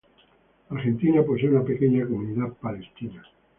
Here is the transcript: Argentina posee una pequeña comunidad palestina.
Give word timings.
Argentina 0.71 1.21
posee 1.21 1.49
una 1.49 1.63
pequeña 1.63 2.07
comunidad 2.07 2.53
palestina. 2.53 3.21